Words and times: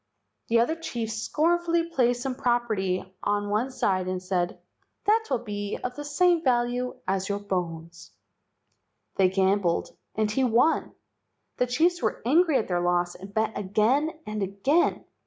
The 0.47 0.59
other 0.59 0.73
chiefs 0.75 1.21
scornfully 1.21 1.87
placed 1.91 2.23
some 2.23 2.33
prop¬ 2.33 2.65
erty 2.69 3.11
on 3.21 3.51
one 3.51 3.69
side 3.69 4.07
and 4.07 4.19
said, 4.19 4.59
"That 5.05 5.25
will 5.29 5.37
be 5.43 5.77
of 5.83 5.95
the 5.95 6.03
same 6.03 6.43
value 6.43 6.95
as 7.07 7.29
your 7.29 7.37
bones." 7.37 7.69
11 7.69 7.75
2 7.75 7.81
LEGENDS 8.01 8.05
OF 8.05 9.13
GHOSTS 9.13 9.17
They 9.17 9.29
gambled 9.85 9.97
and 10.15 10.31
he 10.31 10.43
won. 10.43 10.93
The 11.57 11.67
chiefs 11.67 12.01
were 12.01 12.23
angry 12.25 12.57
at 12.57 12.67
their 12.67 12.81
loss 12.81 13.13
and 13.13 13.31
bet 13.31 13.55
again 13.55 14.09
and 14.25 14.41
again. 14.41 15.05